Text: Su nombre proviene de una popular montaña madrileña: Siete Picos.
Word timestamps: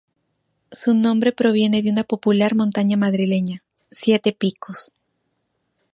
Su 0.71 0.95
nombre 0.95 1.31
proviene 1.31 1.83
de 1.83 1.91
una 1.91 2.03
popular 2.03 2.55
montaña 2.55 2.97
madrileña: 2.97 3.61
Siete 3.91 4.31
Picos. 4.33 4.91